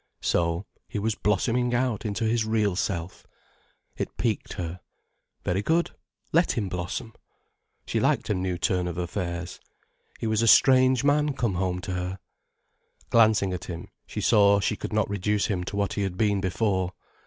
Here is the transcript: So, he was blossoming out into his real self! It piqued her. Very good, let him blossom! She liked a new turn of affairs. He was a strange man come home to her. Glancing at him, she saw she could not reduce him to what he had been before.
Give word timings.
So, 0.23 0.65
he 0.87 0.97
was 0.97 1.13
blossoming 1.13 1.75
out 1.75 2.05
into 2.07 2.23
his 2.23 2.43
real 2.43 2.75
self! 2.75 3.27
It 3.95 4.17
piqued 4.17 4.53
her. 4.53 4.79
Very 5.43 5.61
good, 5.61 5.91
let 6.33 6.53
him 6.53 6.69
blossom! 6.69 7.13
She 7.85 7.99
liked 7.99 8.27
a 8.31 8.33
new 8.33 8.57
turn 8.57 8.87
of 8.87 8.97
affairs. 8.97 9.59
He 10.19 10.25
was 10.25 10.41
a 10.41 10.47
strange 10.47 11.03
man 11.03 11.33
come 11.35 11.53
home 11.53 11.81
to 11.81 11.91
her. 11.93 12.19
Glancing 13.11 13.53
at 13.53 13.65
him, 13.65 13.89
she 14.07 14.21
saw 14.21 14.59
she 14.59 14.75
could 14.75 14.91
not 14.91 15.07
reduce 15.07 15.45
him 15.45 15.63
to 15.65 15.75
what 15.75 15.93
he 15.93 16.01
had 16.01 16.17
been 16.17 16.41
before. 16.41 16.93